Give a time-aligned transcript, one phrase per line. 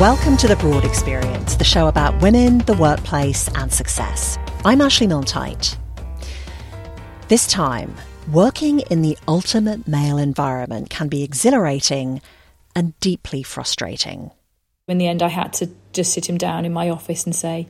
[0.00, 4.38] Welcome to The Broad Experience, the show about women, the workplace, and success.
[4.64, 5.76] I'm Ashley Milne-Tyte.
[7.26, 7.96] This time,
[8.30, 12.22] working in the ultimate male environment can be exhilarating
[12.76, 14.30] and deeply frustrating.
[14.86, 17.66] In the end, I had to just sit him down in my office and say,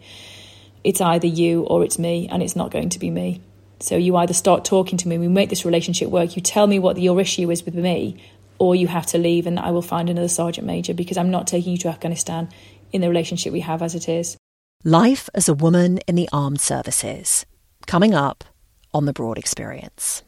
[0.85, 3.41] it's either you or it's me, and it's not going to be me.
[3.81, 6.79] So you either start talking to me, we make this relationship work, you tell me
[6.79, 8.23] what your issue is with me,
[8.59, 11.47] or you have to leave and I will find another sergeant major because I'm not
[11.47, 12.49] taking you to Afghanistan
[12.93, 14.37] in the relationship we have as it is.
[14.85, 17.47] Life as a woman in the armed services.
[17.87, 18.45] Coming up
[18.93, 20.23] on the Broad Experience.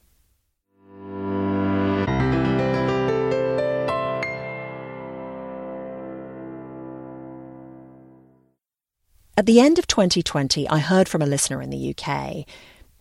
[9.36, 12.44] At the end of 2020, I heard from a listener in the UK.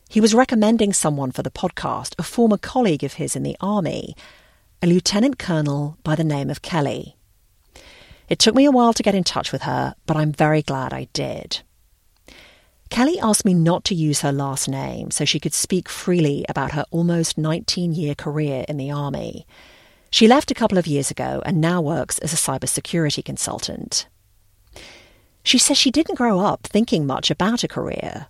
[0.09, 4.16] He was recommending someone for the podcast, a former colleague of his in the army,
[4.81, 7.17] a lieutenant colonel by the name of Kelly.
[8.30, 10.94] It took me a while to get in touch with her, but I'm very glad
[10.94, 11.61] I did.
[12.89, 16.71] Kelly asked me not to use her last name so she could speak freely about
[16.71, 19.45] her almost 19 year career in the Army.
[20.11, 24.08] She left a couple of years ago and now works as a cybersecurity consultant.
[25.43, 28.27] She says she didn't grow up thinking much about a career.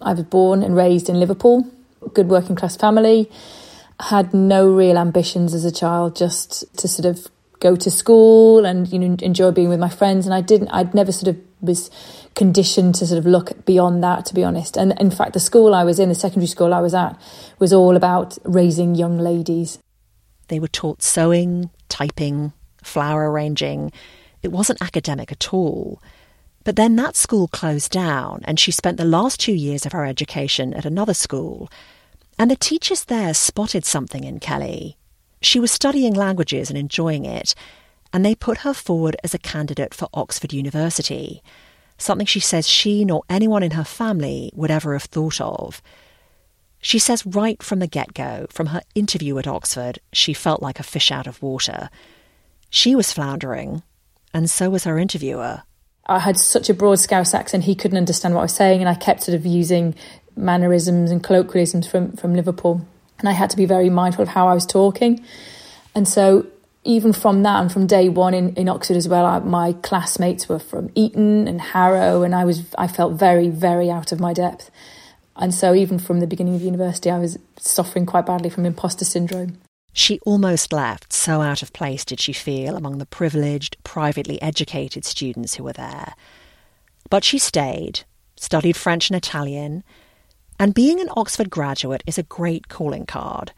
[0.00, 1.66] I was born and raised in Liverpool,
[2.14, 3.30] good working class family.
[4.00, 7.26] Had no real ambitions as a child, just to sort of
[7.60, 10.26] go to school and you know enjoy being with my friends.
[10.26, 10.68] And I didn't.
[10.68, 11.90] I'd never sort of was
[12.34, 14.76] conditioned to sort of look beyond that, to be honest.
[14.76, 17.20] And in fact, the school I was in, the secondary school I was at,
[17.58, 19.78] was all about raising young ladies.
[20.48, 22.52] They were taught sewing, typing,
[22.82, 23.92] flower arranging.
[24.42, 26.02] It wasn't academic at all.
[26.64, 30.04] But then that school closed down, and she spent the last two years of her
[30.04, 31.70] education at another school.
[32.40, 34.96] And the teachers there spotted something in Kelly.
[35.42, 37.54] She was studying languages and enjoying it,
[38.14, 41.42] and they put her forward as a candidate for Oxford University,
[41.98, 45.82] something she says she nor anyone in her family would ever have thought of.
[46.80, 50.80] She says right from the get go, from her interview at Oxford, she felt like
[50.80, 51.90] a fish out of water.
[52.70, 53.82] She was floundering,
[54.32, 55.64] and so was her interviewer.
[56.06, 58.88] I had such a broad Scouse accent, he couldn't understand what I was saying, and
[58.88, 59.94] I kept sort of using
[60.36, 62.86] mannerisms and colloquialisms from, from Liverpool.
[63.18, 65.24] And I had to be very mindful of how I was talking.
[65.94, 66.46] And so,
[66.84, 70.48] even from that, and from day one in, in Oxford as well, I, my classmates
[70.48, 74.32] were from Eton and Harrow, and I was I felt very, very out of my
[74.32, 74.70] depth.
[75.36, 79.04] And so, even from the beginning of university, I was suffering quite badly from imposter
[79.04, 79.58] syndrome.
[79.92, 85.04] She almost left, so out of place did she feel among the privileged, privately educated
[85.04, 86.14] students who were there.
[87.10, 88.00] But she stayed,
[88.36, 89.82] studied French and Italian,
[90.60, 93.52] and being an Oxford graduate is a great calling card.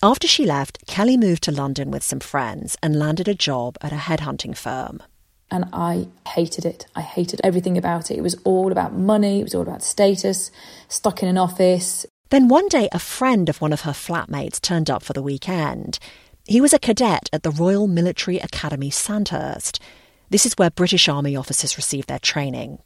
[0.00, 3.92] After she left, Kelly moved to London with some friends and landed a job at
[3.92, 5.02] a headhunting firm.
[5.50, 6.86] And I hated it.
[6.94, 8.18] I hated everything about it.
[8.18, 10.52] It was all about money, it was all about status,
[10.86, 14.90] stuck in an office, then one day, a friend of one of her flatmates turned
[14.90, 15.98] up for the weekend.
[16.46, 19.80] He was a cadet at the Royal Military Academy Sandhurst.
[20.28, 22.80] This is where British Army officers receive their training.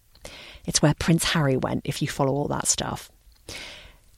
[0.65, 3.11] It's where Prince Harry went, if you follow all that stuff.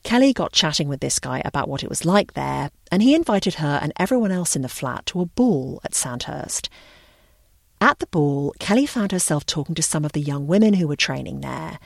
[0.03, 3.55] Kelly got chatting with this guy about what it was like there, and he invited
[3.55, 6.69] her and everyone else in the flat to a ball at Sandhurst.
[7.81, 10.95] At the ball, Kelly found herself talking to some of the young women who were
[10.95, 11.79] training there.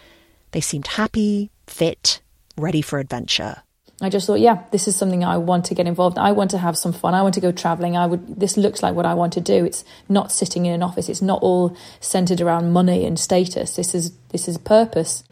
[0.51, 2.21] They seemed happy, fit,
[2.57, 3.63] ready for adventure.
[4.01, 6.18] I just thought, yeah, this is something I want to get involved.
[6.18, 6.24] In.
[6.24, 7.13] I want to have some fun.
[7.13, 7.97] I want to go traveling.
[7.97, 8.39] I would.
[8.39, 9.65] This looks like what I want to do.
[9.65, 11.09] It's not sitting in an office.
[11.09, 13.75] It's not all centered around money and status.
[13.75, 15.24] This is this is purpose.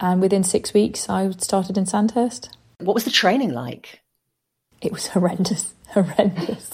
[0.00, 2.50] And within six weeks, I started in Sandhurst.
[2.78, 4.00] What was the training like?
[4.80, 6.70] It was horrendous, horrendous.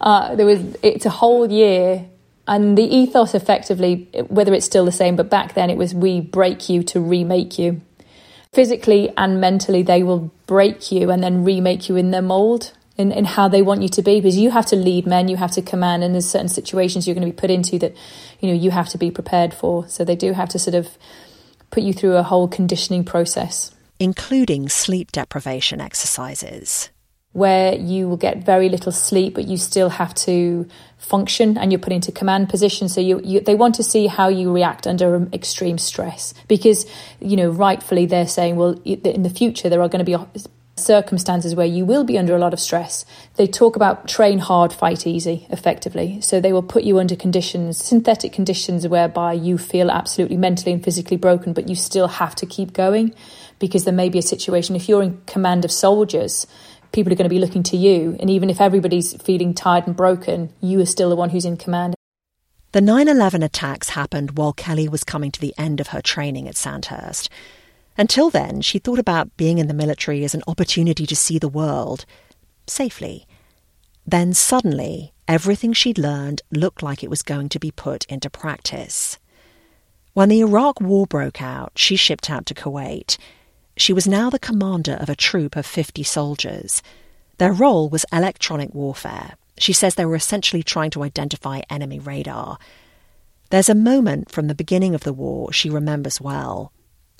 [0.00, 0.60] Uh, there was.
[0.82, 2.08] It's a whole year
[2.46, 6.20] and the ethos effectively whether it's still the same but back then it was we
[6.20, 7.80] break you to remake you
[8.52, 13.10] physically and mentally they will break you and then remake you in their mold in,
[13.10, 15.50] in how they want you to be because you have to lead men you have
[15.50, 17.96] to command and there's certain situations you're going to be put into that
[18.40, 20.88] you know you have to be prepared for so they do have to sort of
[21.72, 23.74] put you through a whole conditioning process.
[23.98, 26.90] Including sleep deprivation exercises.
[27.32, 31.80] Where you will get very little sleep, but you still have to function and you're
[31.80, 32.88] put into command position.
[32.90, 36.86] So you, you, they want to see how you react under um, extreme stress because,
[37.20, 40.24] you know, rightfully they're saying, well, in the future there are going to be
[40.76, 43.04] circumstances where you will be under a lot of stress.
[43.36, 46.20] They talk about train hard, fight easy, effectively.
[46.20, 50.82] So they will put you under conditions, synthetic conditions, whereby you feel absolutely mentally and
[50.82, 53.14] physically broken, but you still have to keep going
[53.58, 56.46] because there may be a situation, if you're in command of soldiers,
[56.90, 58.16] people are going to be looking to you.
[58.18, 61.56] And even if everybody's feeling tired and broken, you are still the one who's in
[61.56, 61.94] command.
[62.72, 66.48] The 9 11 attacks happened while Kelly was coming to the end of her training
[66.48, 67.28] at Sandhurst.
[67.96, 71.48] Until then, she thought about being in the military as an opportunity to see the
[71.48, 72.04] world
[72.66, 73.26] safely.
[74.06, 79.18] Then suddenly, everything she'd learned looked like it was going to be put into practice.
[80.14, 83.16] When the Iraq War broke out, she shipped out to Kuwait.
[83.76, 86.82] She was now the commander of a troop of 50 soldiers.
[87.38, 89.36] Their role was electronic warfare.
[89.58, 92.58] She says they were essentially trying to identify enemy radar.
[93.50, 96.72] There's a moment from the beginning of the war she remembers well.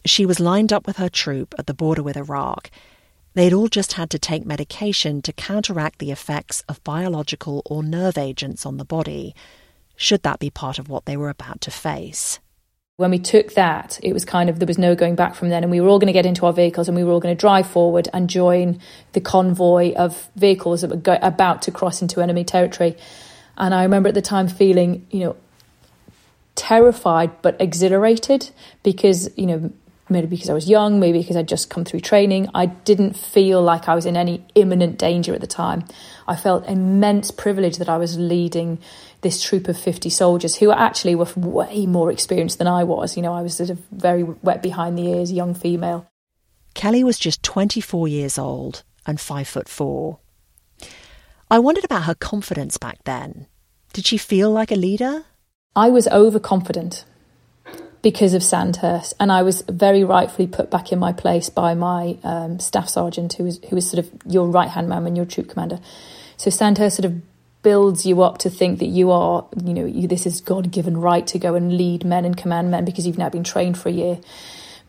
[0.05, 2.71] She was lined up with her troop at the border with Iraq.
[3.35, 8.19] They'd all just had to take medication to counteract the effects of biological or nerve
[8.19, 9.35] agents on the body,
[9.97, 12.41] should that be part of what they were about to face.
[12.97, 15.63] When we took that, it was kind of there was no going back from then,
[15.63, 17.35] and we were all going to get into our vehicles and we were all going
[17.35, 18.81] to drive forward and join
[19.13, 22.97] the convoy of vehicles that were go- about to cross into enemy territory.
[23.57, 25.37] And I remember at the time feeling, you know,
[26.55, 28.51] terrified but exhilarated
[28.83, 29.73] because, you know,
[30.13, 32.49] maybe because I was young, maybe because I'd just come through training.
[32.55, 35.85] I didn't feel like I was in any imminent danger at the time.
[36.29, 38.79] I felt immense privilege that I was leading
[39.23, 43.17] this troop of 50 soldiers who actually were way more experienced than I was.
[43.17, 46.09] You know, I was sort of very wet behind the ears, young female.
[46.75, 50.19] Kelly was just 24 years old and five foot four.
[51.51, 53.47] I wondered about her confidence back then.
[53.93, 55.25] Did she feel like a leader?
[55.77, 57.05] I was overconfident
[58.03, 62.19] because of Sandhurst, and I was very rightfully put back in my place by my
[62.25, 65.25] um, staff sergeant, who was who was sort of your right hand man when you're
[65.25, 65.79] troop commander.
[66.37, 67.23] So Sandhurst sort of
[67.63, 70.97] builds you up to think that you are, you know, you, this is God given
[70.97, 73.89] right to go and lead men and command men because you've now been trained for
[73.89, 74.19] a year,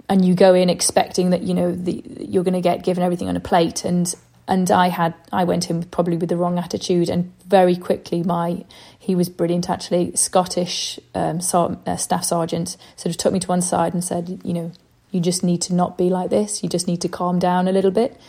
[0.10, 3.30] and you go in expecting that you know the, you're going to get given everything
[3.30, 4.16] on a plate, and
[4.48, 8.66] and I had I went in probably with the wrong attitude, and very quickly my
[9.00, 11.40] he was brilliant actually Scottish um,
[11.86, 14.72] uh, staff sergeant sort of took me to one side and said, you know,
[15.12, 16.64] you just need to not be like this.
[16.64, 18.20] You just need to calm down a little bit.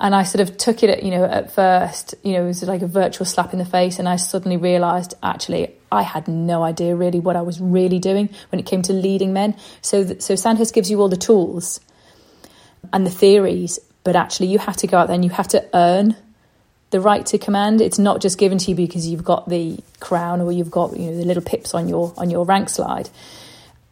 [0.00, 2.82] And I sort of took it, you know, at first, you know, it was like
[2.82, 6.96] a virtual slap in the face, and I suddenly realised actually I had no idea
[6.96, 9.54] really what I was really doing when it came to leading men.
[9.80, 11.78] So, so Sandhurst gives you all the tools
[12.92, 15.64] and the theories, but actually you have to go out there and you have to
[15.74, 16.16] earn
[16.90, 17.80] the right to command.
[17.80, 21.10] It's not just given to you because you've got the crown or you've got you
[21.10, 23.10] know the little pips on your on your rank slide.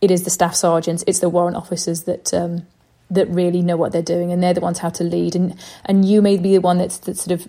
[0.00, 2.66] It is the staff sergeants, it's the warrant officers that um,
[3.10, 5.34] that really know what they're doing, and they're the ones how to lead.
[5.34, 7.48] and And you may be the one that's that's sort of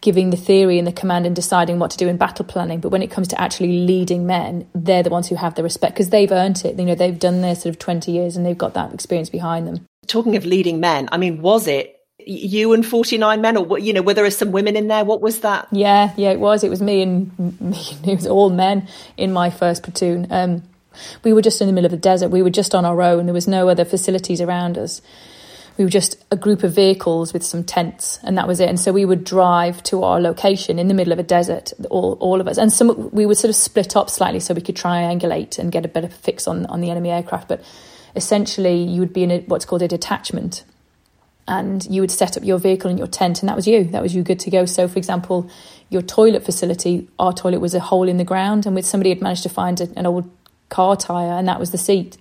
[0.00, 2.78] giving the theory and the command and deciding what to do in battle planning.
[2.78, 5.94] But when it comes to actually leading men, they're the ones who have the respect
[5.94, 6.78] because they've earned it.
[6.78, 9.66] You know, they've done their sort of twenty years and they've got that experience behind
[9.66, 9.86] them.
[10.06, 11.94] Talking of leading men, I mean, was it
[12.26, 15.04] you and 49 men or you know were there some women in there?
[15.04, 15.68] What was that?
[15.72, 16.64] Yeah yeah it was.
[16.64, 17.76] It was me and me
[18.06, 20.26] it was all men in my first platoon.
[20.30, 20.62] Um,
[21.24, 22.28] we were just in the middle of the desert.
[22.28, 23.26] We were just on our own.
[23.26, 25.02] There was no other facilities around us.
[25.76, 28.68] We were just a group of vehicles with some tents and that was it.
[28.68, 32.12] And so we would drive to our location in the middle of a desert all,
[32.20, 32.58] all of us.
[32.58, 35.84] And some we would sort of split up slightly so we could triangulate and get
[35.84, 37.60] a better fix on, on the enemy aircraft but
[38.16, 40.64] essentially you would be in a, what's called a detachment.
[41.46, 43.84] And you would set up your vehicle and your tent and that was you.
[43.84, 44.64] That was you good to go.
[44.64, 45.50] So for example
[45.90, 49.20] your toilet facility our toilet was a hole in the ground and with somebody had
[49.20, 50.30] managed to find a, an old
[50.70, 52.16] car tire and that was the seat.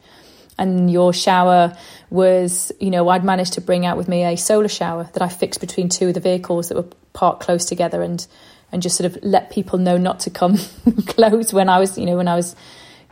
[0.57, 1.75] And your shower
[2.13, 5.27] was you know i'd managed to bring out with me a solar shower that i
[5.27, 8.27] fixed between two of the vehicles that were parked close together and
[8.71, 10.57] and just sort of let people know not to come
[11.07, 12.55] close when i was you know when i was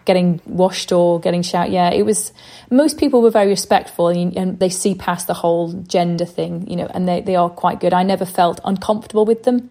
[0.05, 1.71] getting washed or getting shout.
[1.71, 2.33] Yeah, it was.
[2.69, 6.75] Most people were very respectful and, and, they see past the whole gender thing, you
[6.75, 7.93] know, and they, they are quite good.
[7.93, 9.69] I never felt uncomfortable with them.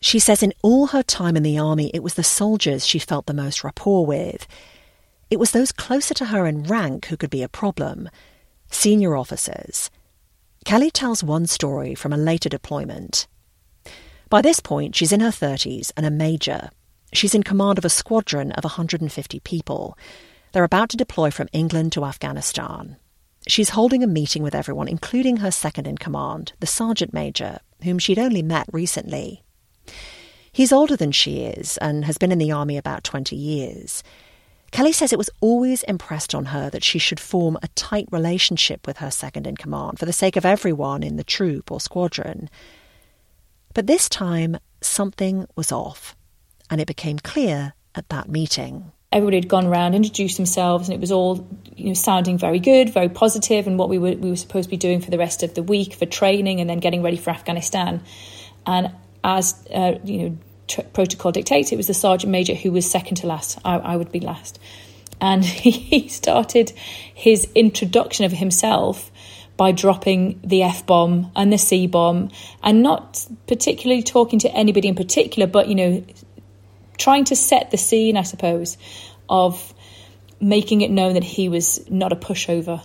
[0.00, 3.26] She says in all her time in the army, it was the soldiers she felt
[3.26, 4.46] the most rapport with.
[5.30, 8.10] It was those closer to her in rank who could be a problem
[8.70, 9.90] senior officers.
[10.64, 13.26] Kelly tells one story from a later deployment.
[14.28, 16.70] By this point, she's in her 30s and a major,
[17.14, 19.96] She's in command of a squadron of 150 people.
[20.52, 22.96] They're about to deploy from England to Afghanistan.
[23.46, 28.00] She's holding a meeting with everyone, including her second in command, the sergeant major, whom
[28.00, 29.44] she'd only met recently.
[30.50, 34.02] He's older than she is and has been in the army about 20 years.
[34.72, 38.88] Kelly says it was always impressed on her that she should form a tight relationship
[38.88, 42.50] with her second in command for the sake of everyone in the troop or squadron.
[43.72, 46.16] But this time, something was off,
[46.70, 51.00] and it became clear at that meeting everybody had gone around, introduced themselves, and it
[51.00, 54.36] was all you know sounding very good, very positive, and what we were we were
[54.36, 57.02] supposed to be doing for the rest of the week for training and then getting
[57.02, 58.02] ready for Afghanistan.
[58.66, 58.92] And
[59.22, 63.16] as uh, you know, tr- protocol dictates, it was the sergeant major who was second
[63.18, 63.58] to last.
[63.64, 64.58] I, I would be last,
[65.20, 66.70] and he started
[67.14, 69.10] his introduction of himself
[69.56, 72.30] by dropping the F bomb and the C bomb,
[72.64, 76.04] and not particularly talking to anybody in particular, but you know,
[76.96, 78.76] trying to set the scene, I suppose,
[79.28, 79.74] of
[80.40, 82.84] making it known that he was not a pushover.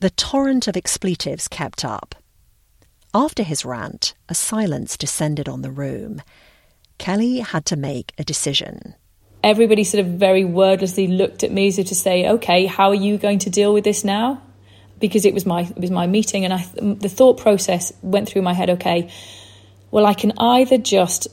[0.00, 2.14] The torrent of expletives kept up.
[3.14, 6.22] After his rant, a silence descended on the room.
[6.98, 8.94] Kelly had to make a decision.
[9.42, 12.94] Everybody sort of very wordlessly looked at me as if to say, "Okay, how are
[12.94, 14.42] you going to deal with this now?"
[14.98, 18.42] Because it was my it was my meeting, and I the thought process went through
[18.42, 18.70] my head.
[18.70, 19.08] Okay,
[19.90, 21.28] well, I can either just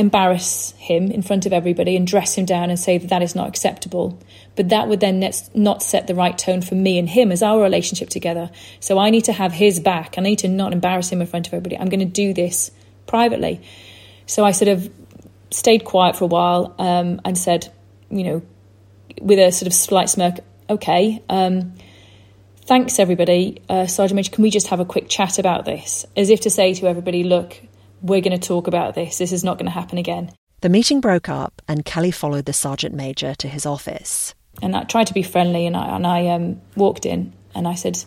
[0.00, 3.34] embarrass him in front of everybody and dress him down and say that that is
[3.34, 4.18] not acceptable.
[4.56, 7.62] But that would then not set the right tone for me and him as our
[7.62, 8.50] relationship together.
[8.80, 10.14] So I need to have his back.
[10.16, 11.78] I need to not embarrass him in front of everybody.
[11.78, 12.70] I'm going to do this
[13.06, 13.60] privately.
[14.26, 14.90] So I sort of
[15.50, 17.72] stayed quiet for a while um, and said,
[18.10, 18.42] you know,
[19.20, 20.36] with a sort of slight smirk,
[20.68, 21.22] okay.
[21.28, 21.74] Um,
[22.64, 23.60] thanks, everybody.
[23.68, 26.06] Uh, Sergeant Major, can we just have a quick chat about this?
[26.16, 27.60] As if to say to everybody, look,
[28.02, 29.18] we're going to talk about this.
[29.18, 30.30] This is not going to happen again.
[30.60, 34.34] The meeting broke up, and Kelly followed the sergeant major to his office.
[34.60, 37.74] And I tried to be friendly, and I, and I um, walked in and I
[37.74, 38.02] said,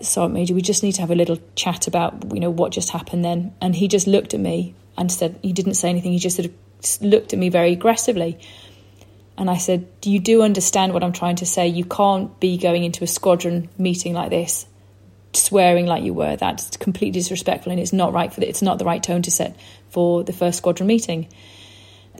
[0.00, 2.90] Sergeant Major, we just need to have a little chat about you know what just
[2.90, 3.54] happened then.
[3.60, 6.12] And he just looked at me and said he didn't say anything.
[6.12, 8.38] He just sort of looked at me very aggressively.
[9.36, 11.68] And I said, Do you do understand what I'm trying to say?
[11.68, 14.66] You can't be going into a squadron meeting like this
[15.34, 16.36] swearing like you were.
[16.36, 19.30] That's completely disrespectful, and it's not right for the, it's not the right tone to
[19.30, 19.56] set
[19.90, 21.28] for the first squadron meeting.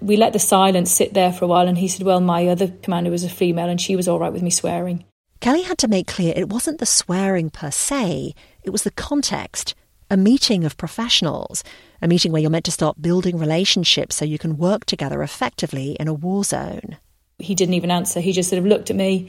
[0.01, 2.69] We let the silence sit there for a while, and he said, "Well, my other
[2.83, 5.05] commander was a female, and she was all right with me swearing."
[5.41, 9.75] Kelly had to make clear it wasn't the swearing per se; it was the context.
[10.11, 11.63] A meeting of professionals,
[12.01, 15.99] a meeting where you're meant to start building relationships so you can work together effectively
[16.01, 16.97] in a war zone.
[17.39, 18.21] He didn't even answer.
[18.21, 19.29] He just sort of looked at me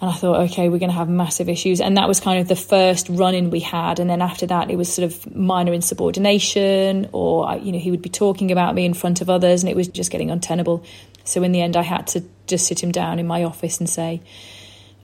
[0.00, 1.80] and I thought, okay, we're going to have massive issues.
[1.80, 3.98] And that was kind of the first run in we had.
[3.98, 8.00] And then after that, it was sort of minor insubordination, or, you know, he would
[8.00, 10.84] be talking about me in front of others, and it was just getting untenable.
[11.24, 13.88] So in the end, I had to just sit him down in my office and
[13.88, 14.22] say,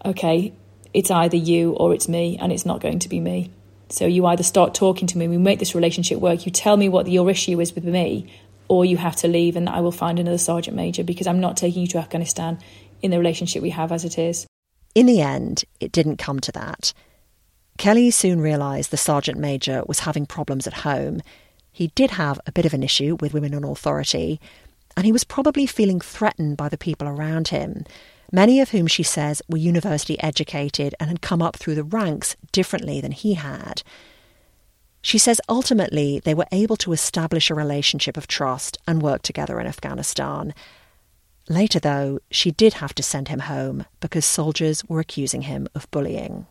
[0.05, 0.55] okay,
[0.95, 3.51] it's either you or it's me, and it's not going to be me.
[3.91, 6.89] So you either start talking to me, we make this relationship work, you tell me
[6.89, 8.33] what your issue is with me,
[8.69, 11.57] or you have to leave and I will find another sergeant major because I'm not
[11.57, 12.59] taking you to Afghanistan
[13.01, 14.47] in the relationship we have as it is.
[14.97, 16.95] In the end, it didn't come to that.
[17.77, 21.21] Kelly soon realised the sergeant major was having problems at home.
[21.71, 24.41] He did have a bit of an issue with women on authority,
[24.97, 27.85] and he was probably feeling threatened by the people around him,
[28.33, 32.35] many of whom she says were university educated and had come up through the ranks
[32.51, 33.83] differently than he had.
[35.03, 39.61] She says ultimately they were able to establish a relationship of trust and work together
[39.61, 40.55] in Afghanistan,
[41.49, 45.91] Later, though, she did have to send him home because soldiers were accusing him of
[45.91, 46.47] bullying.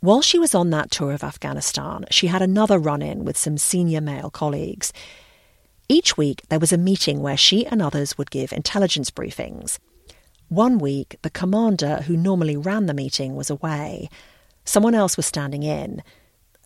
[0.00, 3.58] While she was on that tour of Afghanistan, she had another run in with some
[3.58, 4.92] senior male colleagues.
[5.88, 9.78] Each week, there was a meeting where she and others would give intelligence briefings.
[10.48, 14.08] One week, the commander who normally ran the meeting was away.
[14.64, 16.02] Someone else was standing in.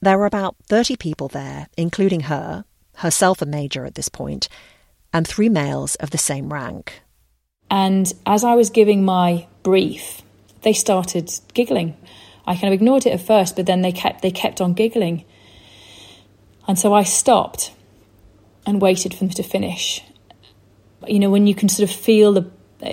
[0.00, 2.64] There were about 30 people there, including her,
[2.96, 4.48] herself a major at this point,
[5.14, 7.00] and three males of the same rank.
[7.70, 10.20] And as I was giving my brief,
[10.62, 11.96] they started giggling.
[12.46, 15.24] I kind of ignored it at first, but then they kept they kept on giggling.
[16.68, 17.72] And so I stopped
[18.66, 20.02] and waited for them to finish.
[21.06, 22.50] You know, when you can sort of feel the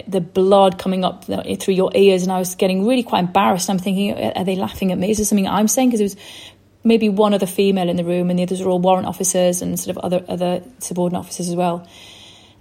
[0.08, 3.70] the blood coming up through your ears, and I was getting really quite embarrassed.
[3.70, 5.12] I'm thinking, are they laughing at me?
[5.12, 5.90] Is this something I'm saying?
[5.90, 6.16] Because it was
[6.84, 9.80] maybe one other female in the room, and the others are all warrant officers and
[9.80, 11.88] sort of other other subordinate officers as well.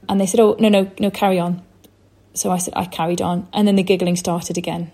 [0.09, 1.63] And they said, "Oh no, no, no, carry on."
[2.35, 4.93] So I said, I carried on, and then the giggling started again.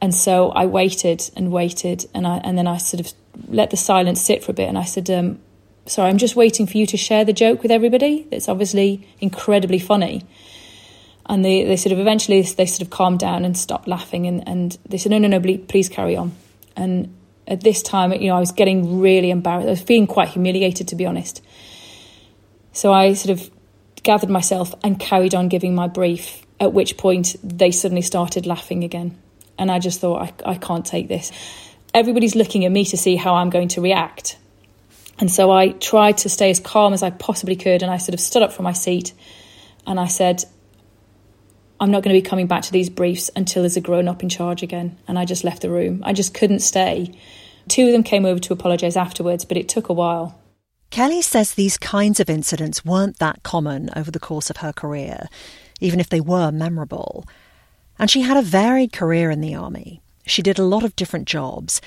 [0.00, 3.12] And so I waited and waited, and I and then I sort of
[3.48, 5.38] let the silence sit for a bit, and I said, um,
[5.86, 8.26] "Sorry, I'm just waiting for you to share the joke with everybody.
[8.30, 10.22] It's obviously incredibly funny."
[11.26, 14.46] And they, they sort of eventually they sort of calmed down and stopped laughing and,
[14.46, 16.32] and they said, no, no, no, please carry on.
[16.76, 17.14] And
[17.46, 19.66] at this time, you know, I was getting really embarrassed.
[19.66, 21.42] I was feeling quite humiliated, to be honest.
[22.72, 23.50] So I sort of
[24.02, 28.84] gathered myself and carried on giving my brief, at which point they suddenly started laughing
[28.84, 29.18] again.
[29.58, 31.30] And I just thought, I, I can't take this.
[31.92, 34.36] Everybody's looking at me to see how I'm going to react.
[35.18, 37.82] And so I tried to stay as calm as I possibly could.
[37.82, 39.12] And I sort of stood up from my seat
[39.86, 40.44] and I said,
[41.80, 44.22] I'm not going to be coming back to these briefs until there's a grown up
[44.22, 44.96] in charge again.
[45.08, 46.02] And I just left the room.
[46.04, 47.12] I just couldn't stay.
[47.68, 50.38] Two of them came over to apologise afterwards, but it took a while.
[50.90, 55.28] Kelly says these kinds of incidents weren't that common over the course of her career,
[55.80, 57.24] even if they were memorable.
[57.98, 60.00] And she had a varied career in the army.
[60.26, 61.80] She did a lot of different jobs.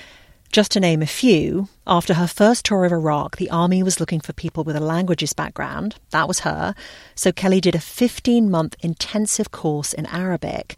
[0.50, 4.20] Just to name a few, after her first tour of Iraq, the army was looking
[4.20, 5.96] for people with a languages background.
[6.10, 6.74] That was her.
[7.14, 10.76] So Kelly did a 15 month intensive course in Arabic.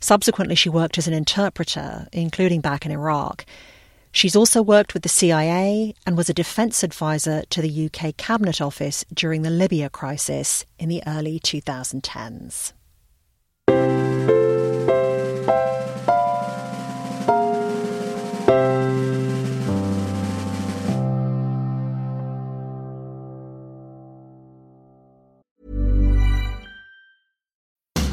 [0.00, 3.44] Subsequently, she worked as an interpreter, including back in Iraq.
[4.10, 8.62] She's also worked with the CIA and was a defence advisor to the UK Cabinet
[8.62, 12.72] Office during the Libya crisis in the early 2010s.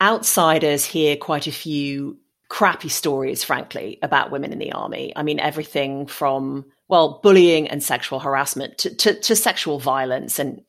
[0.00, 5.12] Outsiders hear quite a few crappy stories, frankly, about women in the army.
[5.14, 10.62] I mean, everything from, well, bullying and sexual harassment to, to, to sexual violence and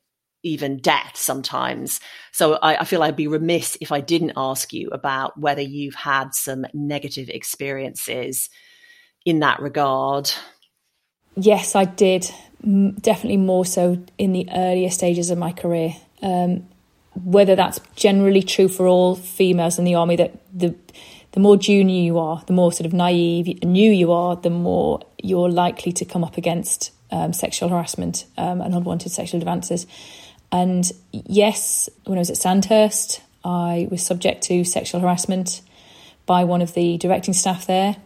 [0.44, 2.00] even death sometimes.
[2.32, 5.94] So I, I, feel I'd be remiss if I didn't ask you about whether you've
[5.94, 8.48] had some negative experiences
[9.24, 10.32] in that regard.
[11.36, 12.30] Yes, I did.
[12.62, 15.94] Definitely more so in the earlier stages of my career.
[16.22, 16.68] Um,
[17.14, 20.74] whether that's generally true for all females in the army that the
[21.32, 25.00] the more junior you are, the more sort of naive new you are, the more
[25.22, 29.86] you're likely to come up against um, sexual harassment um, and unwanted sexual advances.
[30.50, 35.62] And yes, when I was at Sandhurst, I was subject to sexual harassment
[36.26, 37.96] by one of the directing staff there,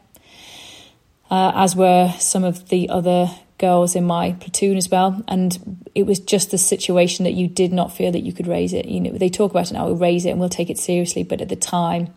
[1.29, 5.23] uh, as were some of the other girls in my platoon as well.
[5.29, 8.73] And it was just the situation that you did not feel that you could raise
[8.73, 8.87] it.
[8.87, 11.23] You know, they talk about it now, we'll raise it and we'll take it seriously.
[11.23, 12.15] But at the time,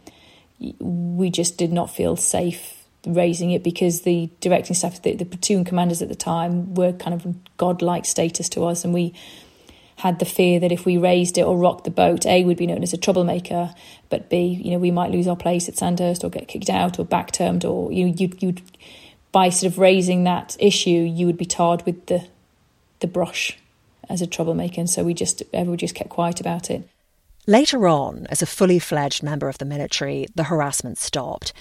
[0.80, 2.76] we just did not feel safe
[3.06, 7.14] raising it because the directing staff, the, the platoon commanders at the time, were kind
[7.14, 8.84] of godlike status to us.
[8.84, 9.14] And we
[9.98, 12.68] had the fear that if we raised it or rocked the boat, A, would be
[12.68, 13.74] known as a troublemaker,
[14.10, 17.00] but B, you know, we might lose our place at Sandhurst or get kicked out
[17.00, 18.62] or backtermed or you, you, you'd
[19.32, 22.28] by sort of raising that issue, you would be tarred with the
[23.00, 23.58] the brush
[24.10, 24.82] as a troublemaker.
[24.82, 26.88] And so we just everyone just kept quiet about it.
[27.48, 31.54] Later on, as a fully fledged member of the military, the harassment stopped.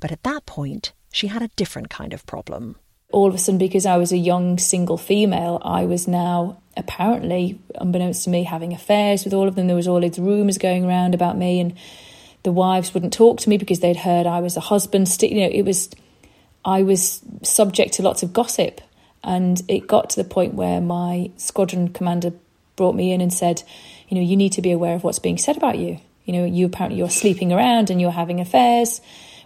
[0.00, 2.76] But at that point, she had a different kind of problem.
[3.12, 7.60] All of a sudden, because I was a young single female, I was now apparently,
[7.74, 9.66] unbeknownst to me, having affairs with all of them.
[9.66, 11.74] There was all these rumours going around about me, and
[12.42, 15.14] the wives wouldn't talk to me because they'd heard I was a husband.
[15.20, 15.90] You know, it was
[16.64, 18.80] I was subject to lots of gossip.
[19.24, 22.32] And it got to the point where my squadron commander
[22.76, 23.62] brought me in and said,
[24.08, 25.98] you know, you need to be aware of what's being said about you.
[26.24, 29.00] You know, you apparently you're sleeping around and you're having affairs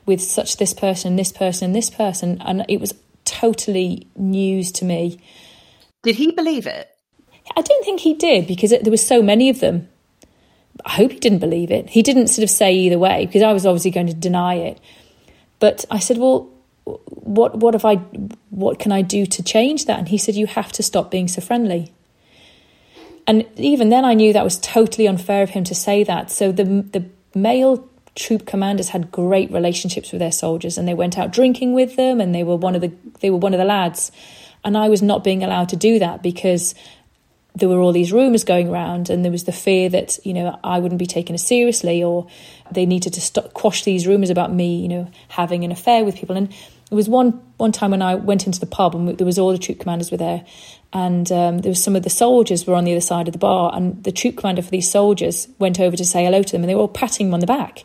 [0.07, 2.41] with such this person, this person, and this person.
[2.45, 5.21] And it was totally news to me.
[6.03, 6.89] Did he believe it?
[7.57, 9.89] I don't think he did because it, there were so many of them.
[10.85, 11.89] I hope he didn't believe it.
[11.89, 14.81] He didn't sort of say either way because I was obviously going to deny it.
[15.59, 16.51] But I said, well,
[16.87, 17.97] what what if I
[18.51, 19.99] what can I do to change that?
[19.99, 21.93] And he said, you have to stop being so friendly.
[23.27, 26.31] And even then, I knew that was totally unfair of him to say that.
[26.31, 31.19] So the the male troop commanders had great relationships with their soldiers, and they went
[31.19, 33.65] out drinking with them, and they were one of the they were one of the
[33.65, 34.13] lads.
[34.65, 36.75] And I was not being allowed to do that because
[37.55, 40.59] there were all these rumors going around, and there was the fear that you know
[40.63, 42.29] I wouldn't be taken seriously, or
[42.71, 46.15] they needed to stop, quash these rumors about me, you know, having an affair with
[46.15, 46.37] people.
[46.37, 46.55] And
[46.91, 49.51] There was one one time when I went into the pub and there was all
[49.51, 50.45] the troop commanders were there,
[50.93, 53.39] and um, there was some of the soldiers were on the other side of the
[53.39, 56.63] bar, and the troop commander for these soldiers went over to say hello to them,
[56.63, 57.85] and they were all patting him on the back,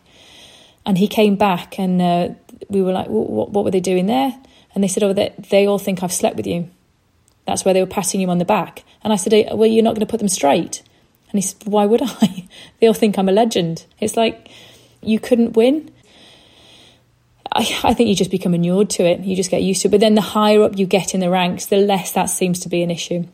[0.85, 2.29] and he came back, and uh,
[2.69, 4.37] we were like, what, what, were they doing there?
[4.73, 6.69] And they said, oh, they, they all think I've slept with you.
[7.45, 9.95] That's why they were patting him on the back, and I said, well, you're not
[9.95, 10.83] going to put them straight,
[11.31, 12.47] and he said, why would I?
[12.79, 13.85] they all think I'm a legend.
[13.99, 14.49] It's like
[15.01, 15.89] you couldn't win.
[17.53, 19.21] I, I think you just become inured to it.
[19.21, 19.91] You just get used to it.
[19.91, 22.69] But then the higher up you get in the ranks, the less that seems to
[22.69, 23.25] be an issue.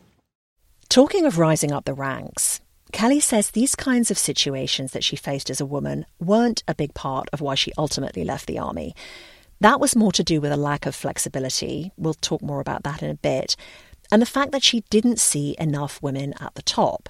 [0.88, 2.60] Talking of rising up the ranks,
[2.92, 6.94] Kelly says these kinds of situations that she faced as a woman weren't a big
[6.94, 8.94] part of why she ultimately left the army.
[9.60, 11.92] That was more to do with a lack of flexibility.
[11.96, 13.56] We'll talk more about that in a bit.
[14.10, 17.08] And the fact that she didn't see enough women at the top.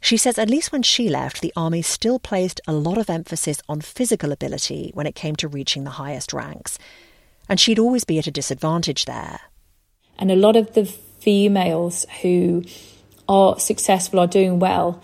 [0.00, 3.60] She says at least when she left, the army still placed a lot of emphasis
[3.68, 6.78] on physical ability when it came to reaching the highest ranks.
[7.48, 9.40] And she'd always be at a disadvantage there.
[10.18, 12.64] And a lot of the females who
[13.28, 15.02] are successful are doing well,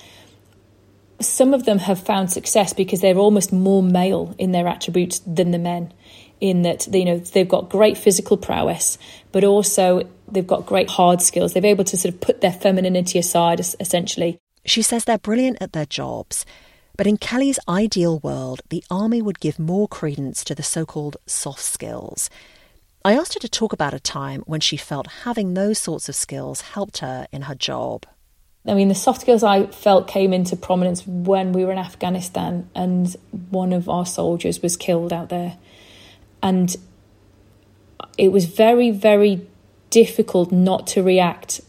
[1.20, 5.50] some of them have found success because they're almost more male in their attributes than
[5.50, 5.92] the men.
[6.40, 8.98] In that you know they've got great physical prowess,
[9.30, 11.52] but also they've got great hard skills.
[11.52, 15.72] They're able to sort of put their femininity aside, essentially, she says they're brilliant at
[15.72, 16.44] their jobs,
[16.96, 21.16] but in Kelly's ideal world, the army would give more credence to the so called
[21.26, 22.28] soft skills.
[23.04, 26.14] I asked her to talk about a time when she felt having those sorts of
[26.14, 28.06] skills helped her in her job.
[28.64, 32.70] I mean, the soft skills I felt came into prominence when we were in Afghanistan
[32.76, 33.12] and
[33.50, 35.58] one of our soldiers was killed out there.
[36.42, 36.76] And
[38.16, 39.44] it was very, very
[39.90, 41.60] difficult not to react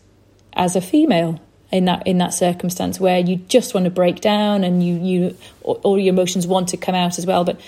[0.54, 1.42] as a female
[1.74, 5.38] in that in that circumstance where you just want to break down and you you
[5.64, 7.44] all your emotions want to come out as well.
[7.44, 7.60] But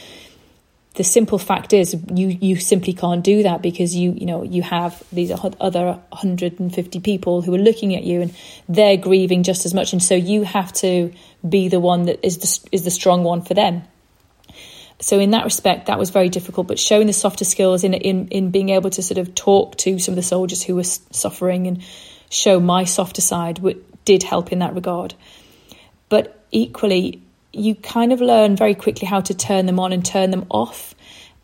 [0.94, 4.62] the simple fact is you you simply can't do that because you you know you
[4.62, 8.36] have these other 150 people who are looking at you and
[8.70, 9.91] they're grieving just as much.
[9.91, 11.12] And so you have to
[11.48, 13.82] be the one that is the, is the strong one for them.
[15.00, 18.28] So in that respect that was very difficult but showing the softer skills in in
[18.28, 21.65] in being able to sort of talk to some of the soldiers who were suffering
[21.65, 21.84] and
[22.30, 23.60] show my softer side
[24.06, 25.13] did help in that regard.
[26.10, 30.32] But equally, you kind of learn very quickly how to turn them on and turn
[30.32, 30.94] them off.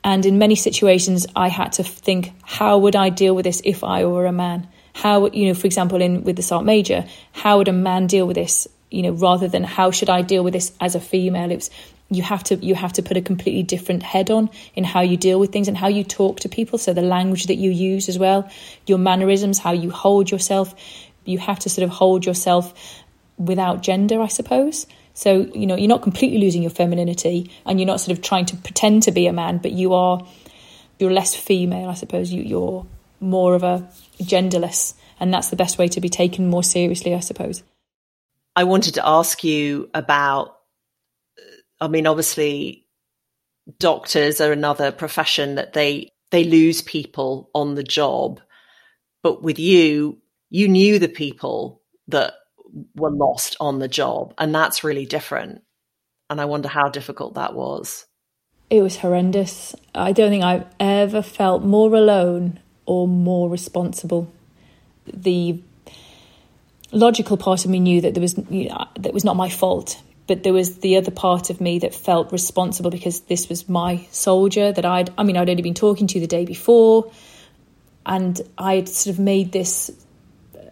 [0.03, 3.83] And in many situations, I had to think, how would I deal with this if
[3.83, 4.67] I were a man?
[4.93, 8.27] How, you know, for example, in with the Sergeant Major, how would a man deal
[8.27, 8.67] with this?
[8.89, 11.49] You know, rather than how should I deal with this as a female?
[11.49, 11.69] It was
[12.09, 15.15] you have to you have to put a completely different head on in how you
[15.15, 16.77] deal with things and how you talk to people.
[16.77, 18.49] So the language that you use as well,
[18.85, 20.75] your mannerisms, how you hold yourself
[21.25, 22.73] you have to sort of hold yourself
[23.37, 24.87] without gender, I suppose.
[25.13, 28.45] So, you know, you're not completely losing your femininity and you're not sort of trying
[28.47, 30.25] to pretend to be a man, but you are,
[30.99, 32.31] you're less female, I suppose.
[32.31, 32.85] You, you're
[33.19, 33.87] more of a
[34.21, 34.93] genderless.
[35.19, 37.63] And that's the best way to be taken more seriously, I suppose.
[38.55, 40.57] I wanted to ask you about,
[41.79, 42.85] I mean, obviously,
[43.79, 48.41] doctors are another profession that they, they lose people on the job.
[49.23, 50.20] But with you,
[50.51, 52.33] you knew the people that
[52.95, 55.63] were lost on the job and that's really different.
[56.29, 58.05] And i wonder how difficult that was.
[58.69, 59.75] It was horrendous.
[59.95, 64.31] I don't think i've ever felt more alone or more responsible.
[65.11, 65.61] The
[66.91, 70.01] logical part of me knew that there was you know, that was not my fault
[70.27, 74.05] but there was the other part of me that felt responsible because this was my
[74.11, 77.11] soldier that I'd I mean I'd only been talking to the day before
[78.05, 79.91] and I'd sort of made this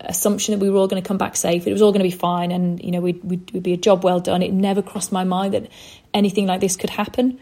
[0.02, 1.68] assumption that we were all going to come back safe.
[1.68, 3.78] It was all going to be fine, and you know, we'd, we'd, we'd be a
[3.78, 4.42] job well done.
[4.42, 5.70] It never crossed my mind that
[6.14, 7.40] anything like this could happen,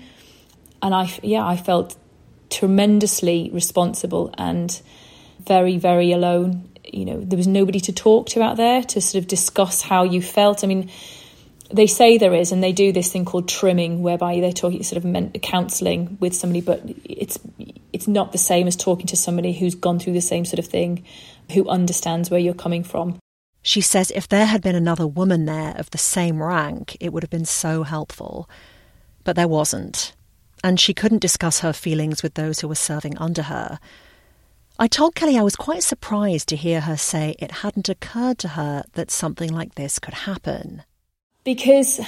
[0.81, 1.95] and I, yeah, I felt
[2.49, 4.81] tremendously responsible and
[5.39, 6.69] very, very alone.
[6.83, 10.03] You know, there was nobody to talk to out there to sort of discuss how
[10.03, 10.63] you felt.
[10.63, 10.89] I mean,
[11.71, 15.03] they say there is, and they do this thing called trimming, whereby they're talking sort
[15.03, 17.39] of counselling with somebody, but it's
[17.93, 20.65] it's not the same as talking to somebody who's gone through the same sort of
[20.65, 21.03] thing
[21.53, 23.19] who understands where you're coming from.
[23.61, 27.23] She says if there had been another woman there of the same rank, it would
[27.23, 28.49] have been so helpful.
[29.23, 30.13] But there wasn't,
[30.63, 33.79] and she couldn't discuss her feelings with those who were serving under her.
[34.79, 38.49] I told Kelly I was quite surprised to hear her say it hadn't occurred to
[38.49, 40.83] her that something like this could happen.
[41.43, 41.99] Because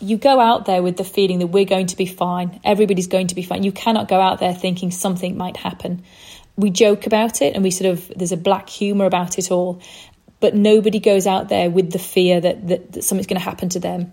[0.00, 3.26] you go out there with the feeling that we're going to be fine, everybody's going
[3.26, 3.62] to be fine.
[3.62, 6.02] You cannot go out there thinking something might happen
[6.58, 9.80] we joke about it and we sort of there's a black humor about it all
[10.40, 13.68] but nobody goes out there with the fear that, that, that something's going to happen
[13.70, 14.12] to them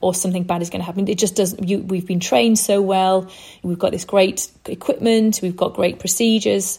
[0.00, 1.08] or something bad is going to happen.
[1.08, 1.66] It just doesn't.
[1.66, 3.30] You, we've been trained so well.
[3.62, 5.40] We've got this great equipment.
[5.42, 6.78] We've got great procedures,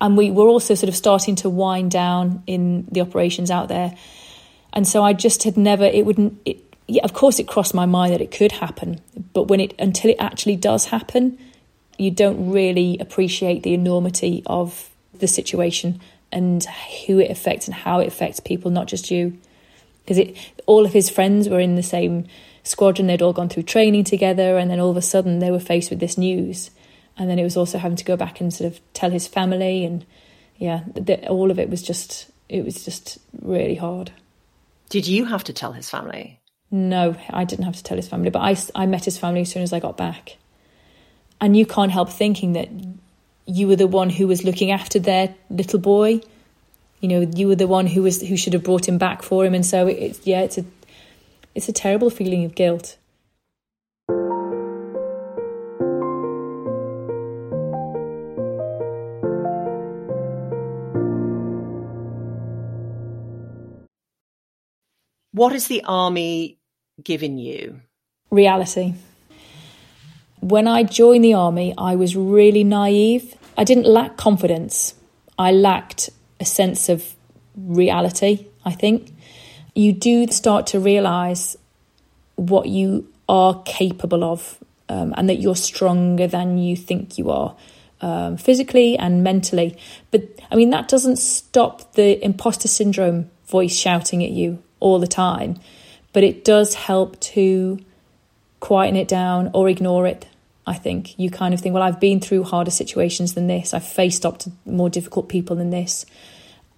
[0.00, 3.94] and we were also sort of starting to wind down in the operations out there.
[4.72, 5.84] And so I just had never.
[5.84, 6.40] It wouldn't.
[6.46, 9.00] It, yeah, of course, it crossed my mind that it could happen,
[9.34, 11.38] but when it until it actually does happen,
[11.98, 16.00] you don't really appreciate the enormity of the situation
[16.32, 16.64] and
[17.06, 19.38] who it affects and how it affects people, not just you.
[20.02, 22.26] Because it, all of his friends were in the same
[22.62, 25.60] squadron; they'd all gone through training together, and then all of a sudden they were
[25.60, 26.70] faced with this news,
[27.16, 29.84] and then it was also having to go back and sort of tell his family,
[29.84, 30.04] and
[30.58, 34.12] yeah, the, all of it was just it was just really hard.
[34.90, 36.40] Did you have to tell his family?
[36.70, 39.50] No, I didn't have to tell his family, but I, I met his family as
[39.50, 40.36] soon as I got back.
[41.40, 42.68] And you can't help thinking that
[43.46, 46.20] you were the one who was looking after their little boy.
[47.00, 49.44] You know, you were the one who was who should have brought him back for
[49.44, 50.64] him, and so it's yeah, it's a
[51.54, 52.96] it's a terrible feeling of guilt.
[65.32, 66.58] What has the army
[67.02, 67.80] given you?
[68.30, 68.94] Reality.
[70.44, 73.34] When I joined the army, I was really naive.
[73.56, 74.94] I didn't lack confidence.
[75.38, 77.02] I lacked a sense of
[77.56, 79.10] reality, I think.
[79.74, 81.56] You do start to realize
[82.36, 84.58] what you are capable of
[84.90, 87.56] um, and that you're stronger than you think you are.
[88.02, 89.78] Um, physically and mentally.
[90.10, 95.06] But I mean, that doesn't stop the imposter syndrome voice shouting at you all the
[95.06, 95.58] time,
[96.12, 97.78] but it does help to
[98.60, 100.26] quieten it down or ignore it.
[100.66, 103.74] I think you kind of think, well, I've been through harder situations than this.
[103.74, 106.06] I've faced up to more difficult people than this.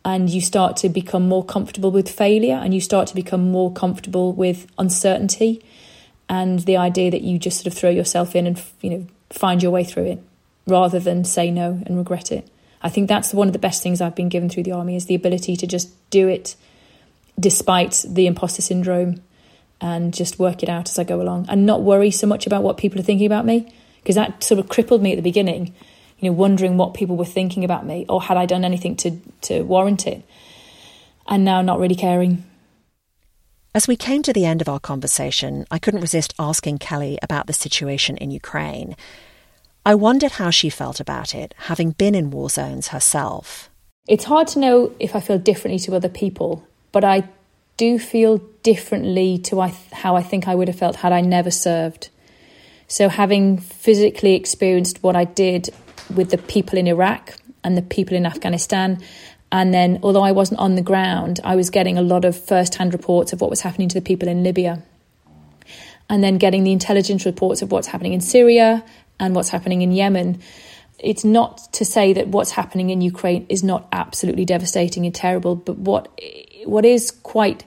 [0.04, 3.72] And you start to become more comfortable with failure and you start to become more
[3.72, 5.64] comfortable with uncertainty
[6.28, 9.62] and the idea that you just sort of throw yourself in and, you know, find
[9.62, 10.22] your way through it
[10.66, 12.48] rather than say no and regret it.
[12.82, 15.06] I think that's one of the best things I've been given through the army is
[15.06, 16.54] the ability to just do it
[17.38, 19.22] despite the imposter syndrome
[19.80, 22.62] and just work it out as I go along and not worry so much about
[22.62, 25.74] what people are thinking about me because that sort of crippled me at the beginning,
[26.18, 29.18] you know, wondering what people were thinking about me or had I done anything to,
[29.42, 30.22] to warrant it.
[31.28, 32.44] And now not really caring.
[33.74, 37.46] As we came to the end of our conversation, I couldn't resist asking Kelly about
[37.46, 38.96] the situation in Ukraine.
[39.84, 43.68] I wondered how she felt about it, having been in war zones herself.
[44.08, 47.28] It's hard to know if I feel differently to other people but I
[47.76, 49.60] do feel differently to
[49.92, 52.08] how I think I would have felt had I never served.
[52.88, 55.70] So, having physically experienced what I did
[56.14, 57.34] with the people in Iraq
[57.64, 59.02] and the people in Afghanistan,
[59.50, 62.74] and then although I wasn't on the ground, I was getting a lot of first
[62.76, 64.82] hand reports of what was happening to the people in Libya.
[66.08, 68.84] And then getting the intelligence reports of what's happening in Syria
[69.18, 70.40] and what's happening in Yemen.
[70.98, 75.56] It's not to say that what's happening in Ukraine is not absolutely devastating and terrible,
[75.56, 76.08] but what
[76.66, 77.64] what is quite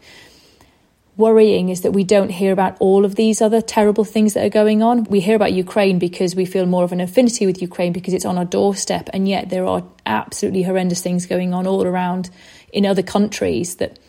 [1.19, 4.49] worrying is that we don't hear about all of these other terrible things that are
[4.49, 5.03] going on.
[5.03, 8.25] We hear about Ukraine because we feel more of an affinity with Ukraine because it's
[8.25, 12.29] on our doorstep, and yet there are absolutely horrendous things going on all around
[12.71, 13.99] in other countries that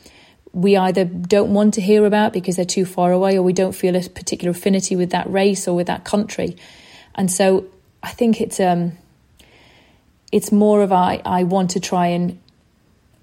[0.52, 3.74] we either don't want to hear about because they're too far away or we don't
[3.74, 6.56] feel a particular affinity with that race or with that country.
[7.14, 7.66] And so
[8.02, 8.92] I think it's um
[10.32, 12.38] it's more of I, I want to try and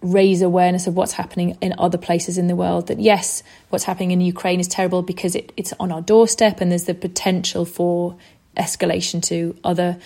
[0.01, 2.87] raise awareness of what's happening in other places in the world.
[2.87, 6.71] That yes, what's happening in Ukraine is terrible because it, it's on our doorstep and
[6.71, 8.15] there's the potential for
[8.55, 9.97] escalation to other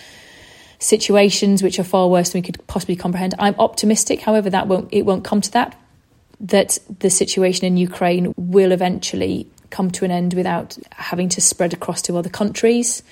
[0.78, 3.34] situations which are far worse than we could possibly comprehend.
[3.38, 5.78] I'm optimistic, however, that won't it won't come to that.
[6.40, 11.72] That the situation in Ukraine will eventually come to an end without having to spread
[11.72, 13.02] across to other countries.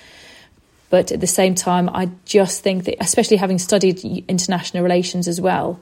[0.89, 5.39] But at the same time, I just think that, especially having studied international relations as
[5.39, 5.79] well,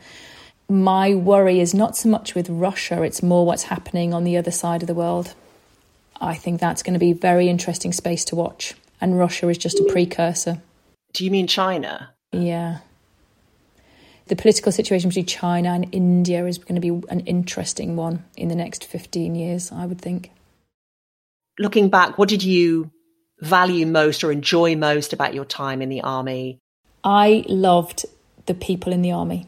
[0.69, 4.51] my worry is not so much with Russia, it's more what's happening on the other
[4.51, 5.33] side of the world.
[6.21, 8.75] I think that's going to be a very interesting space to watch.
[9.01, 10.61] And Russia is just a precursor.
[11.13, 12.11] Do you mean China?
[12.31, 12.79] Yeah.
[14.27, 18.49] The political situation between China and India is going to be an interesting one in
[18.49, 20.31] the next 15 years, I would think.
[21.57, 22.91] Looking back, what did you
[23.39, 26.59] value most or enjoy most about your time in the army?
[27.03, 28.05] I loved
[28.45, 29.47] the people in the army.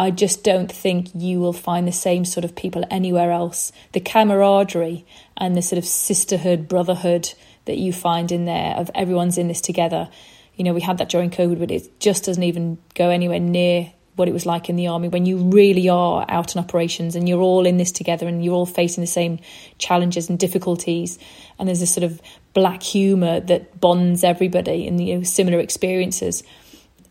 [0.00, 3.70] I just don't think you will find the same sort of people anywhere else.
[3.92, 5.04] The camaraderie
[5.36, 7.34] and the sort of sisterhood, brotherhood
[7.66, 10.08] that you find in there of everyone's in this together.
[10.56, 13.92] You know, we had that during COVID, but it just doesn't even go anywhere near
[14.16, 17.28] what it was like in the army when you really are out in operations and
[17.28, 19.38] you're all in this together and you're all facing the same
[19.76, 21.18] challenges and difficulties
[21.58, 22.20] and there's this sort of
[22.52, 26.42] black humor that bonds everybody in you know, similar experiences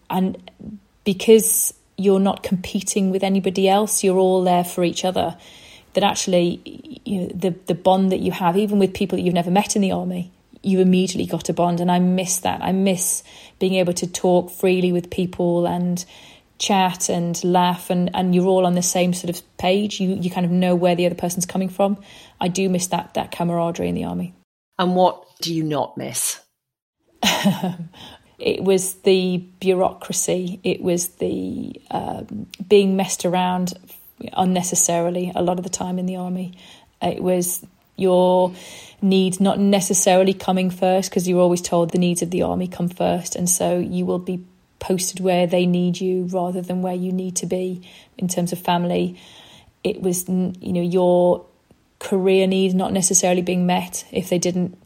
[0.09, 0.51] and
[1.03, 5.37] because you're not competing with anybody else you're all there for each other
[5.93, 9.33] that actually you know the the bond that you have even with people that you've
[9.33, 10.31] never met in the army
[10.61, 13.23] you immediately got a bond and I miss that I miss
[13.59, 16.03] being able to talk freely with people and
[16.59, 19.99] chat and laugh and, and you're all on the same sort of page.
[19.99, 21.97] You you kind of know where the other person's coming from.
[22.39, 24.35] I do miss that that camaraderie in the army.
[24.77, 26.39] And what do you not miss?
[28.39, 30.59] it was the bureaucracy.
[30.63, 33.73] It was the um, being messed around
[34.33, 36.57] unnecessarily a lot of the time in the army.
[37.01, 38.53] It was your
[39.01, 42.89] needs not necessarily coming first because you're always told the needs of the army come
[42.89, 44.43] first, and so you will be
[44.79, 47.81] posted where they need you rather than where you need to be
[48.17, 49.19] in terms of family.
[49.83, 51.45] It was, you know, your
[51.99, 54.77] career needs not necessarily being met if they didn't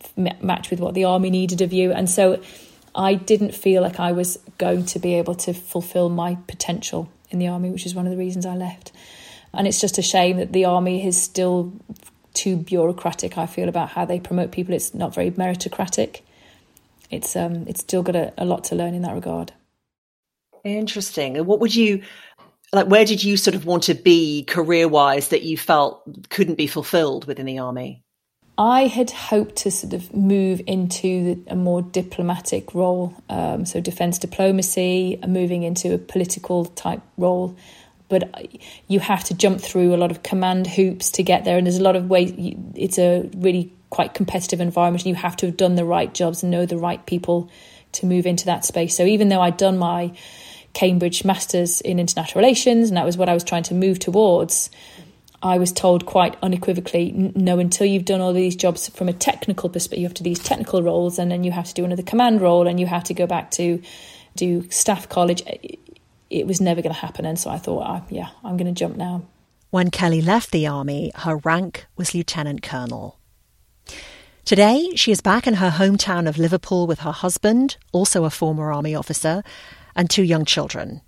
[0.44, 1.92] match with what the army needed of you.
[1.92, 2.42] And so
[2.96, 7.40] I didn't feel like I was going to be able to fulfill my potential in
[7.40, 8.92] the army, which is one of the reasons I left.
[9.54, 11.74] And it's just a shame that the army is still
[12.34, 14.74] too bureaucratic, I feel, about how they promote people.
[14.74, 16.22] It's not very meritocratic.
[17.10, 19.54] It's um, it's still got a, a lot to learn in that regard.
[20.64, 21.38] Interesting.
[21.38, 22.02] And what would you
[22.72, 22.88] like?
[22.88, 26.68] Where did you sort of want to be career wise that you felt couldn't be
[26.68, 28.03] fulfilled within the army?
[28.58, 34.20] I had hoped to sort of move into a more diplomatic role, um, so defence
[34.20, 37.56] diplomacy, moving into a political type role.
[38.10, 38.48] But
[38.88, 41.80] you have to jump through a lot of command hoops to get there, and there's
[41.80, 42.34] a lot of ways.
[42.76, 46.52] It's a really quite competitive environment, you have to have done the right jobs and
[46.52, 47.50] know the right people
[47.92, 48.98] to move into that space.
[48.98, 50.14] So even though I'd done my
[50.74, 54.72] Cambridge Masters in International Relations, and that was what I was trying to move towards.
[55.44, 59.70] I was told quite unequivocally, no, until you've done all these jobs from a technical
[59.70, 62.02] perspective, you have to do these technical roles, and then you have to do another
[62.02, 63.82] command role, and you have to go back to
[64.38, 65.44] do staff college.
[66.30, 68.96] It was never going to happen, and so I thought, yeah, I'm going to jump
[68.96, 69.24] now.
[69.70, 73.20] When Kelly left the army, her rank was lieutenant colonel.
[74.46, 78.72] Today, she is back in her hometown of Liverpool with her husband, also a former
[78.72, 79.44] army officer,
[79.94, 81.02] and two young children,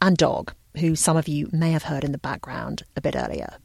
[0.00, 3.56] and dog, who some of you may have heard in the background a bit earlier.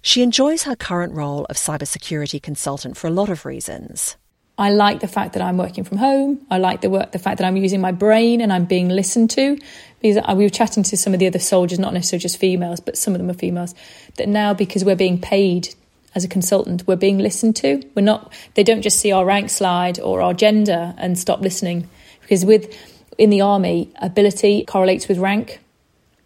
[0.00, 4.16] She enjoys her current role of cybersecurity consultant for a lot of reasons.
[4.56, 6.44] I like the fact that I'm working from home.
[6.50, 9.30] I like the work, the fact that I'm using my brain and I'm being listened
[9.30, 9.56] to.
[10.00, 12.98] Because we were chatting to some of the other soldiers, not necessarily just females, but
[12.98, 13.74] some of them are females.
[14.16, 15.74] That now, because we're being paid
[16.14, 17.82] as a consultant, we're being listened to.
[17.94, 18.32] We're not.
[18.54, 21.88] They don't just see our rank slide or our gender and stop listening.
[22.22, 22.76] Because with
[23.16, 25.60] in the army, ability correlates with rank.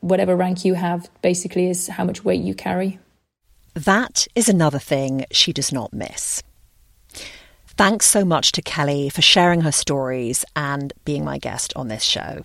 [0.00, 2.98] Whatever rank you have basically is how much weight you carry.
[3.74, 6.42] That is another thing she does not miss.
[7.68, 12.02] Thanks so much to Kelly for sharing her stories and being my guest on this
[12.02, 12.44] show.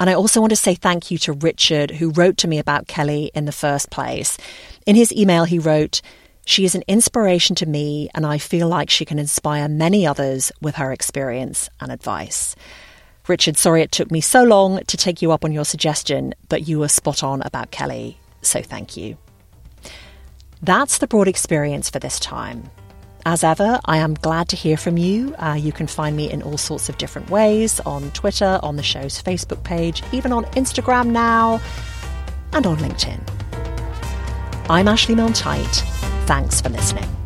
[0.00, 2.88] And I also want to say thank you to Richard, who wrote to me about
[2.88, 4.36] Kelly in the first place.
[4.84, 6.02] In his email, he wrote,
[6.46, 10.50] She is an inspiration to me, and I feel like she can inspire many others
[10.60, 12.56] with her experience and advice.
[13.28, 16.66] Richard, sorry it took me so long to take you up on your suggestion, but
[16.66, 19.16] you were spot on about Kelly, so thank you.
[20.66, 22.64] That's the broad experience for this time.
[23.24, 25.32] As ever, I am glad to hear from you.
[25.36, 28.82] Uh, you can find me in all sorts of different ways on Twitter, on the
[28.82, 31.60] show's Facebook page, even on Instagram now,
[32.52, 33.20] and on LinkedIn.
[34.68, 35.34] I'm Ashley Milne
[36.26, 37.25] Thanks for listening.